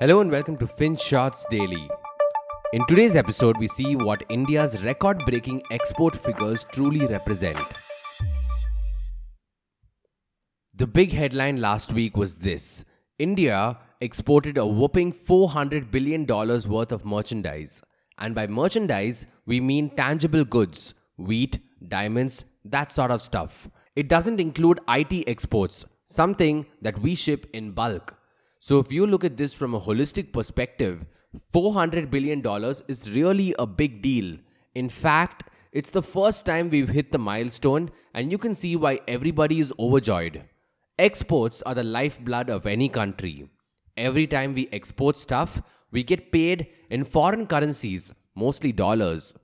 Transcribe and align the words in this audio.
Hello 0.00 0.20
and 0.20 0.30
welcome 0.30 0.56
to 0.58 0.64
FinShots 0.64 1.42
Daily. 1.50 1.90
In 2.72 2.86
today's 2.86 3.16
episode, 3.16 3.58
we 3.58 3.66
see 3.66 3.96
what 3.96 4.22
India's 4.28 4.84
record 4.84 5.24
breaking 5.26 5.60
export 5.72 6.16
figures 6.16 6.64
truly 6.70 7.04
represent. 7.06 7.58
The 10.72 10.86
big 10.86 11.10
headline 11.10 11.60
last 11.60 11.92
week 11.92 12.16
was 12.16 12.36
this 12.36 12.84
India 13.18 13.76
exported 14.00 14.56
a 14.56 14.64
whopping 14.64 15.12
$400 15.12 15.90
billion 15.90 16.24
worth 16.26 16.92
of 16.92 17.04
merchandise. 17.04 17.82
And 18.18 18.36
by 18.36 18.46
merchandise, 18.46 19.26
we 19.46 19.60
mean 19.60 19.90
tangible 19.96 20.44
goods 20.44 20.94
wheat, 21.16 21.58
diamonds, 21.88 22.44
that 22.64 22.92
sort 22.92 23.10
of 23.10 23.20
stuff. 23.20 23.68
It 23.96 24.08
doesn't 24.08 24.38
include 24.38 24.78
IT 24.88 25.28
exports, 25.28 25.86
something 26.06 26.66
that 26.82 27.00
we 27.00 27.16
ship 27.16 27.50
in 27.52 27.72
bulk. 27.72 28.14
So 28.60 28.78
if 28.78 28.92
you 28.92 29.06
look 29.06 29.24
at 29.24 29.36
this 29.36 29.54
from 29.54 29.74
a 29.74 29.80
holistic 29.80 30.32
perspective, 30.32 31.06
$400 31.54 32.10
billion 32.10 32.42
is 32.88 33.10
really 33.10 33.54
a 33.58 33.66
big 33.66 34.02
deal. 34.02 34.38
In 34.74 34.88
fact, 34.88 35.44
it's 35.72 35.90
the 35.90 36.02
first 36.02 36.44
time 36.44 36.70
we've 36.70 36.88
hit 36.88 37.12
the 37.12 37.18
milestone, 37.18 37.90
and 38.14 38.32
you 38.32 38.38
can 38.38 38.54
see 38.54 38.74
why 38.74 39.00
everybody 39.06 39.60
is 39.60 39.72
overjoyed. 39.78 40.42
Exports 40.98 41.62
are 41.62 41.74
the 41.74 41.84
lifeblood 41.84 42.50
of 42.50 42.66
any 42.66 42.88
country. 42.88 43.48
Every 43.96 44.26
time 44.26 44.54
we 44.54 44.68
export 44.72 45.18
stuff, 45.18 45.62
we 45.90 46.02
get 46.02 46.32
paid 46.32 46.68
in 46.90 47.04
foreign 47.04 47.46
currencies, 47.46 48.12
mostly 48.34 48.72
dollars. 48.72 49.34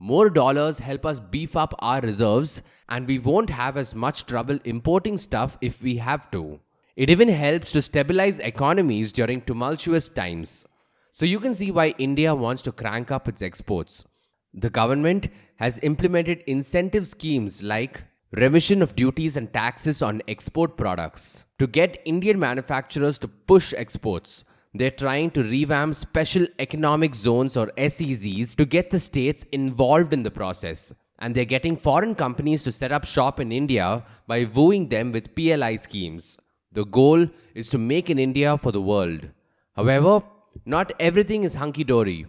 More 0.00 0.28
dollars 0.28 0.80
help 0.80 1.06
us 1.06 1.20
beef 1.20 1.56
up 1.56 1.74
our 1.78 2.00
reserves, 2.00 2.62
and 2.88 3.06
we 3.06 3.18
won't 3.18 3.50
have 3.50 3.76
as 3.76 3.94
much 3.94 4.26
trouble 4.26 4.58
importing 4.64 5.18
stuff 5.18 5.56
if 5.60 5.82
we 5.82 5.96
have 5.96 6.30
to. 6.32 6.60
It 6.96 7.10
even 7.10 7.28
helps 7.28 7.72
to 7.72 7.82
stabilize 7.82 8.38
economies 8.38 9.12
during 9.12 9.40
tumultuous 9.40 10.08
times. 10.08 10.64
So 11.10 11.26
you 11.26 11.40
can 11.40 11.52
see 11.52 11.72
why 11.72 11.94
India 11.98 12.32
wants 12.34 12.62
to 12.62 12.72
crank 12.72 13.10
up 13.10 13.26
its 13.26 13.42
exports. 13.42 14.04
The 14.52 14.70
government 14.70 15.28
has 15.56 15.80
implemented 15.82 16.44
incentive 16.46 17.08
schemes 17.08 17.64
like 17.64 18.04
remission 18.30 18.80
of 18.80 18.94
duties 18.94 19.36
and 19.36 19.52
taxes 19.52 20.02
on 20.02 20.22
export 20.28 20.76
products 20.76 21.44
to 21.58 21.66
get 21.66 22.00
Indian 22.04 22.38
manufacturers 22.38 23.18
to 23.18 23.28
push 23.28 23.74
exports. 23.76 24.44
They're 24.72 24.92
trying 24.92 25.32
to 25.32 25.42
revamp 25.42 25.96
special 25.96 26.46
economic 26.60 27.16
zones 27.16 27.56
or 27.56 27.72
SEZs 27.76 28.54
to 28.54 28.64
get 28.64 28.90
the 28.90 29.00
states 29.00 29.44
involved 29.50 30.12
in 30.12 30.22
the 30.22 30.30
process. 30.30 30.92
And 31.18 31.34
they're 31.34 31.44
getting 31.44 31.76
foreign 31.76 32.14
companies 32.14 32.62
to 32.64 32.72
set 32.72 32.92
up 32.92 33.04
shop 33.04 33.40
in 33.40 33.50
India 33.50 34.04
by 34.28 34.44
wooing 34.44 34.88
them 34.88 35.10
with 35.10 35.34
PLI 35.34 35.76
schemes. 35.76 36.38
The 36.74 36.84
goal 36.84 37.28
is 37.54 37.68
to 37.70 37.78
make 37.78 38.10
in 38.10 38.18
India 38.18 38.58
for 38.58 38.72
the 38.72 38.80
world. 38.80 39.28
However, 39.76 40.22
not 40.66 40.92
everything 40.98 41.44
is 41.44 41.54
hunky 41.54 41.84
dory. 41.84 42.26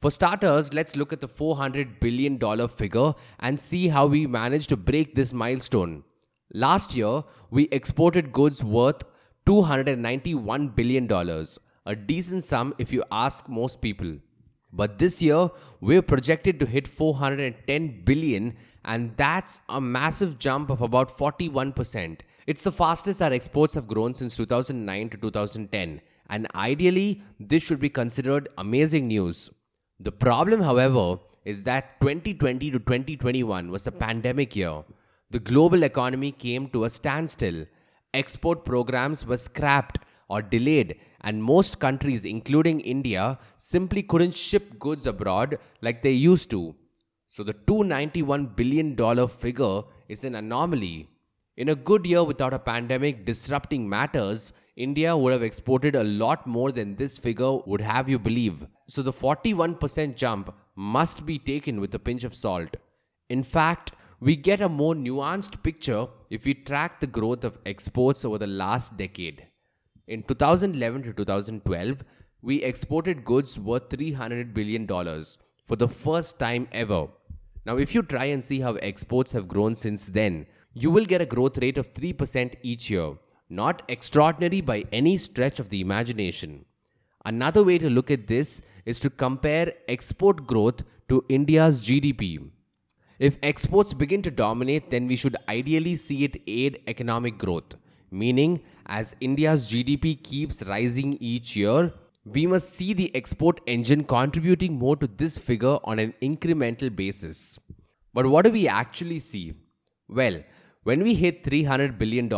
For 0.00 0.10
starters, 0.10 0.72
let's 0.72 0.96
look 0.96 1.12
at 1.12 1.20
the 1.20 1.28
$400 1.28 2.00
billion 2.00 2.68
figure 2.68 3.12
and 3.38 3.60
see 3.60 3.88
how 3.88 4.06
we 4.06 4.26
managed 4.26 4.70
to 4.70 4.78
break 4.78 5.14
this 5.14 5.34
milestone. 5.34 6.04
Last 6.54 6.96
year, 6.96 7.22
we 7.50 7.68
exported 7.70 8.32
goods 8.32 8.64
worth 8.64 9.04
$291 9.46 10.74
billion, 10.74 11.12
a 11.84 11.94
decent 11.94 12.44
sum 12.44 12.74
if 12.78 12.92
you 12.94 13.04
ask 13.12 13.46
most 13.46 13.82
people. 13.82 14.16
But 14.72 14.98
this 14.98 15.20
year, 15.20 15.50
we're 15.82 16.02
projected 16.02 16.58
to 16.60 16.66
hit 16.66 16.88
410 16.88 18.04
billion, 18.04 18.56
and 18.86 19.14
that's 19.18 19.60
a 19.68 19.82
massive 19.82 20.38
jump 20.38 20.70
of 20.70 20.80
about 20.80 21.14
41%. 21.16 22.20
It's 22.46 22.62
the 22.62 22.72
fastest 22.72 23.22
our 23.22 23.32
exports 23.32 23.74
have 23.74 23.86
grown 23.86 24.14
since 24.14 24.36
2009 24.36 25.10
to 25.10 25.16
2010, 25.16 26.00
and 26.28 26.48
ideally, 26.56 27.22
this 27.38 27.62
should 27.62 27.78
be 27.78 27.88
considered 27.88 28.48
amazing 28.58 29.06
news. 29.06 29.50
The 30.00 30.10
problem, 30.10 30.60
however, 30.60 31.18
is 31.44 31.62
that 31.64 32.00
2020 32.00 32.72
to 32.72 32.78
2021 32.78 33.70
was 33.70 33.86
a 33.86 33.92
pandemic 33.92 34.56
year. 34.56 34.82
The 35.30 35.38
global 35.38 35.84
economy 35.84 36.32
came 36.32 36.68
to 36.70 36.84
a 36.84 36.90
standstill. 36.90 37.64
Export 38.12 38.64
programs 38.64 39.24
were 39.24 39.36
scrapped 39.36 40.00
or 40.28 40.42
delayed, 40.42 40.98
and 41.20 41.42
most 41.42 41.78
countries, 41.78 42.24
including 42.24 42.80
India, 42.80 43.38
simply 43.56 44.02
couldn't 44.02 44.34
ship 44.34 44.78
goods 44.80 45.06
abroad 45.06 45.58
like 45.80 46.02
they 46.02 46.12
used 46.12 46.50
to. 46.50 46.74
So 47.28 47.44
the 47.44 47.54
$291 47.54 48.56
billion 48.56 49.28
figure 49.28 49.82
is 50.08 50.24
an 50.24 50.34
anomaly. 50.34 51.08
In 51.54 51.68
a 51.68 51.74
good 51.74 52.06
year 52.06 52.24
without 52.24 52.54
a 52.54 52.58
pandemic 52.58 53.26
disrupting 53.26 53.86
matters, 53.86 54.54
India 54.74 55.14
would 55.14 55.34
have 55.34 55.42
exported 55.42 55.94
a 55.94 56.02
lot 56.02 56.46
more 56.46 56.72
than 56.72 56.96
this 56.96 57.18
figure 57.18 57.58
would 57.66 57.82
have 57.82 58.08
you 58.08 58.18
believe. 58.18 58.66
So 58.86 59.02
the 59.02 59.12
41% 59.12 60.16
jump 60.16 60.54
must 60.74 61.26
be 61.26 61.38
taken 61.38 61.78
with 61.78 61.94
a 61.94 61.98
pinch 61.98 62.24
of 62.24 62.34
salt. 62.34 62.78
In 63.28 63.42
fact, 63.42 63.92
we 64.18 64.34
get 64.34 64.62
a 64.62 64.68
more 64.68 64.94
nuanced 64.94 65.62
picture 65.62 66.06
if 66.30 66.46
we 66.46 66.54
track 66.54 67.00
the 67.00 67.06
growth 67.06 67.44
of 67.44 67.58
exports 67.66 68.24
over 68.24 68.38
the 68.38 68.46
last 68.46 68.96
decade. 68.96 69.46
In 70.06 70.22
2011 70.22 71.02
to 71.02 71.12
2012, 71.12 72.02
we 72.40 72.62
exported 72.62 73.26
goods 73.26 73.58
worth 73.58 73.90
$300 73.90 74.54
billion 74.54 74.86
for 74.86 75.76
the 75.76 75.88
first 75.88 76.38
time 76.38 76.66
ever. 76.72 77.08
Now, 77.64 77.76
if 77.76 77.94
you 77.94 78.02
try 78.02 78.24
and 78.26 78.42
see 78.42 78.60
how 78.60 78.74
exports 78.74 79.32
have 79.32 79.46
grown 79.46 79.74
since 79.74 80.06
then, 80.06 80.46
you 80.74 80.90
will 80.90 81.04
get 81.04 81.22
a 81.22 81.26
growth 81.26 81.58
rate 81.58 81.78
of 81.78 81.92
3% 81.92 82.54
each 82.62 82.90
year, 82.90 83.14
not 83.48 83.82
extraordinary 83.88 84.60
by 84.60 84.84
any 84.92 85.16
stretch 85.16 85.60
of 85.60 85.68
the 85.68 85.80
imagination. 85.80 86.64
Another 87.24 87.62
way 87.62 87.78
to 87.78 87.88
look 87.88 88.10
at 88.10 88.26
this 88.26 88.62
is 88.84 88.98
to 89.00 89.10
compare 89.10 89.74
export 89.86 90.46
growth 90.46 90.82
to 91.08 91.24
India's 91.28 91.80
GDP. 91.80 92.50
If 93.20 93.38
exports 93.42 93.94
begin 93.94 94.22
to 94.22 94.30
dominate, 94.32 94.90
then 94.90 95.06
we 95.06 95.14
should 95.14 95.36
ideally 95.48 95.94
see 95.94 96.24
it 96.24 96.42
aid 96.48 96.82
economic 96.88 97.38
growth, 97.38 97.76
meaning 98.10 98.60
as 98.86 99.14
India's 99.20 99.68
GDP 99.68 100.20
keeps 100.20 100.62
rising 100.64 101.16
each 101.20 101.54
year, 101.54 101.92
we 102.24 102.46
must 102.46 102.70
see 102.70 102.92
the 102.92 103.14
export 103.16 103.60
engine 103.66 104.04
contributing 104.04 104.78
more 104.78 104.96
to 104.96 105.08
this 105.08 105.38
figure 105.38 105.78
on 105.84 105.98
an 105.98 106.14
incremental 106.22 106.94
basis. 106.94 107.58
But 108.14 108.26
what 108.26 108.44
do 108.44 108.52
we 108.52 108.68
actually 108.68 109.18
see? 109.18 109.54
Well, 110.08 110.42
when 110.84 111.02
we 111.02 111.14
hit 111.14 111.42
$300 111.42 111.98
billion, 111.98 112.30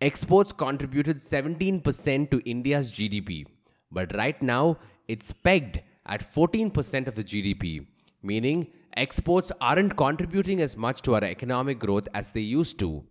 exports 0.00 0.52
contributed 0.52 1.16
17% 1.16 2.30
to 2.30 2.40
India's 2.50 2.92
GDP. 2.92 3.46
But 3.90 4.14
right 4.14 4.40
now, 4.42 4.78
it's 5.08 5.32
pegged 5.32 5.80
at 6.06 6.34
14% 6.34 7.06
of 7.06 7.14
the 7.14 7.24
GDP, 7.24 7.86
meaning 8.22 8.66
exports 8.96 9.50
aren't 9.60 9.96
contributing 9.96 10.60
as 10.60 10.76
much 10.76 11.00
to 11.02 11.14
our 11.14 11.24
economic 11.24 11.78
growth 11.78 12.08
as 12.12 12.30
they 12.30 12.40
used 12.40 12.78
to. 12.80 13.04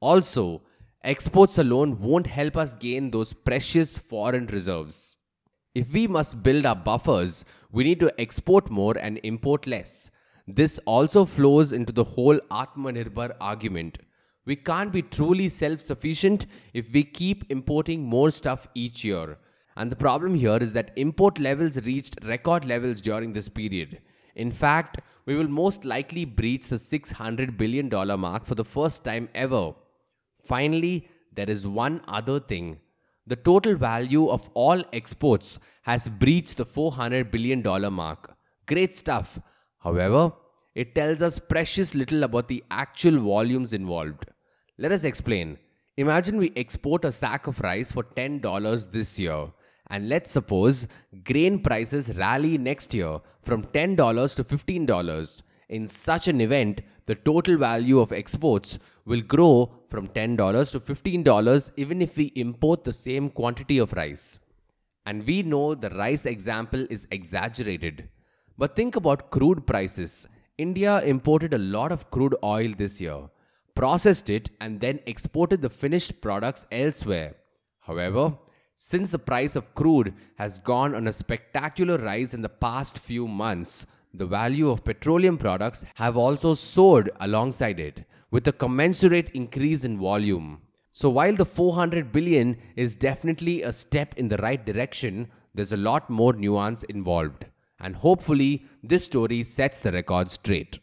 Also, 0.00 0.62
exports 1.02 1.58
alone 1.58 2.00
won't 2.00 2.26
help 2.26 2.56
us 2.56 2.74
gain 2.74 3.10
those 3.10 3.32
precious 3.32 3.98
foreign 3.98 4.46
reserves. 4.46 5.15
If 5.76 5.92
we 5.92 6.06
must 6.06 6.42
build 6.42 6.64
our 6.64 6.74
buffers, 6.74 7.44
we 7.70 7.84
need 7.84 8.00
to 8.00 8.10
export 8.18 8.70
more 8.70 8.96
and 8.96 9.20
import 9.24 9.66
less. 9.66 10.10
This 10.46 10.80
also 10.86 11.26
flows 11.26 11.74
into 11.74 11.92
the 11.92 12.04
whole 12.04 12.38
Atmanirbhar 12.50 13.36
argument. 13.42 13.98
We 14.46 14.56
can't 14.56 14.90
be 14.90 15.02
truly 15.02 15.50
self 15.50 15.82
sufficient 15.82 16.46
if 16.72 16.90
we 16.94 17.04
keep 17.04 17.44
importing 17.50 18.02
more 18.02 18.30
stuff 18.30 18.66
each 18.74 19.04
year. 19.04 19.36
And 19.76 19.92
the 19.92 19.96
problem 19.96 20.34
here 20.34 20.56
is 20.56 20.72
that 20.72 20.92
import 20.96 21.38
levels 21.38 21.76
reached 21.84 22.24
record 22.24 22.64
levels 22.64 23.02
during 23.02 23.34
this 23.34 23.50
period. 23.50 24.00
In 24.34 24.50
fact, 24.50 25.02
we 25.26 25.34
will 25.34 25.48
most 25.48 25.84
likely 25.84 26.24
breach 26.24 26.68
the 26.68 26.76
$600 26.76 27.58
billion 27.58 27.90
mark 28.18 28.46
for 28.46 28.54
the 28.54 28.64
first 28.64 29.04
time 29.04 29.28
ever. 29.34 29.74
Finally, 30.40 31.06
there 31.34 31.50
is 31.50 31.66
one 31.66 32.00
other 32.08 32.40
thing. 32.40 32.78
The 33.28 33.36
total 33.36 33.74
value 33.74 34.28
of 34.28 34.48
all 34.54 34.82
exports 34.92 35.58
has 35.82 36.08
breached 36.08 36.58
the 36.58 36.64
$400 36.64 37.30
billion 37.30 37.62
mark. 37.92 38.36
Great 38.66 38.94
stuff. 38.94 39.40
However, 39.78 40.32
it 40.74 40.94
tells 40.94 41.22
us 41.22 41.38
precious 41.38 41.94
little 41.94 42.22
about 42.22 42.48
the 42.48 42.62
actual 42.70 43.18
volumes 43.18 43.72
involved. 43.72 44.26
Let 44.78 44.92
us 44.92 45.04
explain. 45.04 45.58
Imagine 45.96 46.36
we 46.36 46.52
export 46.54 47.04
a 47.04 47.10
sack 47.10 47.46
of 47.46 47.60
rice 47.60 47.90
for 47.90 48.04
$10 48.04 48.92
this 48.92 49.18
year, 49.18 49.46
and 49.88 50.08
let's 50.08 50.30
suppose 50.30 50.86
grain 51.24 51.60
prices 51.60 52.16
rally 52.18 52.58
next 52.58 52.92
year 52.92 53.20
from 53.42 53.64
$10 53.64 54.36
to 54.36 54.44
$15. 54.44 55.42
In 55.68 55.88
such 55.88 56.28
an 56.28 56.40
event, 56.40 56.80
the 57.06 57.14
total 57.14 57.56
value 57.56 57.98
of 57.98 58.12
exports 58.12 58.78
will 59.04 59.20
grow 59.20 59.72
from 59.88 60.08
$10 60.08 60.70
to 60.72 60.80
$15 60.80 61.70
even 61.76 62.02
if 62.02 62.16
we 62.16 62.26
import 62.36 62.84
the 62.84 62.92
same 62.92 63.30
quantity 63.30 63.78
of 63.78 63.92
rice. 63.92 64.38
And 65.04 65.26
we 65.26 65.42
know 65.42 65.74
the 65.74 65.90
rice 65.90 66.26
example 66.26 66.86
is 66.90 67.06
exaggerated. 67.10 68.08
But 68.58 68.74
think 68.74 68.96
about 68.96 69.30
crude 69.30 69.66
prices 69.66 70.26
India 70.58 71.00
imported 71.02 71.52
a 71.52 71.58
lot 71.58 71.92
of 71.92 72.10
crude 72.10 72.34
oil 72.42 72.72
this 72.76 73.00
year, 73.00 73.28
processed 73.74 74.30
it, 74.30 74.50
and 74.60 74.80
then 74.80 75.00
exported 75.06 75.60
the 75.60 75.68
finished 75.68 76.20
products 76.22 76.64
elsewhere. 76.72 77.34
However, 77.80 78.38
Since 78.78 79.08
the 79.08 79.18
price 79.18 79.56
of 79.56 79.74
crude 79.74 80.12
has 80.36 80.58
gone 80.58 80.94
on 80.94 81.06
a 81.08 81.12
spectacular 81.12 81.96
rise 81.96 82.34
in 82.34 82.42
the 82.42 82.50
past 82.50 82.98
few 82.98 83.26
months, 83.26 83.86
the 84.16 84.26
value 84.26 84.70
of 84.70 84.84
petroleum 84.84 85.38
products 85.38 85.84
have 85.94 86.16
also 86.16 86.54
soared 86.54 87.10
alongside 87.20 87.78
it, 87.78 88.04
with 88.30 88.48
a 88.48 88.52
commensurate 88.52 89.30
increase 89.30 89.84
in 89.84 89.98
volume. 89.98 90.62
So 90.92 91.10
while 91.10 91.34
the 91.34 91.44
400 91.44 92.10
billion 92.12 92.56
is 92.74 92.96
definitely 92.96 93.62
a 93.62 93.72
step 93.72 94.14
in 94.16 94.28
the 94.28 94.38
right 94.38 94.64
direction, 94.64 95.28
there's 95.54 95.72
a 95.72 95.76
lot 95.76 96.08
more 96.08 96.32
nuance 96.32 96.84
involved. 96.84 97.46
And 97.78 97.94
hopefully, 97.96 98.64
this 98.82 99.04
story 99.04 99.42
sets 99.42 99.80
the 99.80 99.92
record 99.92 100.30
straight. 100.30 100.78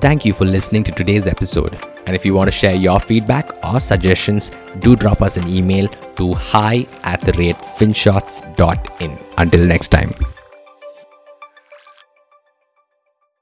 Thank 0.00 0.24
you 0.24 0.32
for 0.32 0.44
listening 0.44 0.82
to 0.84 0.92
today's 0.92 1.26
episode. 1.26 1.78
And 2.06 2.14
if 2.14 2.26
you 2.26 2.34
want 2.34 2.48
to 2.48 2.50
share 2.50 2.74
your 2.74 3.00
feedback 3.00 3.64
or 3.64 3.80
suggestions, 3.80 4.50
do 4.80 4.96
drop 4.96 5.22
us 5.22 5.36
an 5.36 5.48
email 5.48 5.88
to 6.16 6.32
hi 6.32 6.86
at 7.04 7.20
the 7.20 7.32
rate 7.38 7.56
finshots.in. 7.56 9.18
Until 9.38 9.66
next 9.66 9.88
time. 9.88 10.12